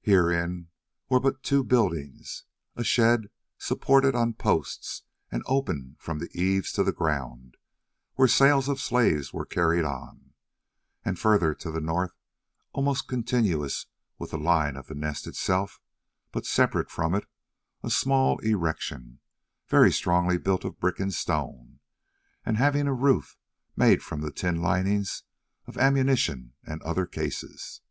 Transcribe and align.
Herein 0.00 0.68
were 1.10 1.20
but 1.20 1.42
two 1.42 1.62
buildings, 1.62 2.44
a 2.74 2.82
shed 2.82 3.28
supported 3.58 4.14
on 4.14 4.32
posts 4.32 5.02
and 5.30 5.42
open 5.44 5.96
from 5.98 6.20
the 6.20 6.30
eaves 6.32 6.72
to 6.72 6.82
the 6.82 6.90
ground, 6.90 7.58
where 8.14 8.28
sales 8.28 8.70
of 8.70 8.80
slaves 8.80 9.34
were 9.34 9.44
carried 9.44 9.84
on, 9.84 10.32
and 11.04 11.18
further 11.18 11.52
to 11.56 11.70
the 11.70 11.82
north, 11.82 12.16
almost 12.72 13.08
continuous 13.08 13.84
with 14.18 14.30
the 14.30 14.38
line 14.38 14.74
of 14.74 14.86
the 14.86 14.94
Nest 14.94 15.26
itself, 15.26 15.82
but 16.32 16.46
separate 16.46 16.90
from 16.90 17.14
it, 17.14 17.26
a 17.82 17.90
small 17.90 18.38
erection, 18.38 19.18
very 19.66 19.92
strongly 19.92 20.38
built 20.38 20.64
of 20.64 20.80
brick 20.80 20.98
and 20.98 21.12
stone, 21.12 21.78
and 22.42 22.56
having 22.56 22.86
a 22.86 22.94
roof 22.94 23.36
made 23.76 24.02
from 24.02 24.22
the 24.22 24.32
tin 24.32 24.62
linings 24.62 25.24
of 25.66 25.76
ammunition 25.76 26.54
and 26.64 26.82
other 26.84 27.04
cases. 27.04 27.82